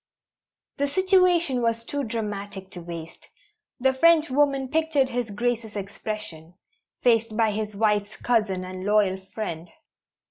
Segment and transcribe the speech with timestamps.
[0.77, 3.27] The situation was too dramatic to waste.
[3.79, 6.55] The Frenchwoman pictured His Grace's expression,
[7.03, 9.69] faced by his wife's cousin and loyal friend.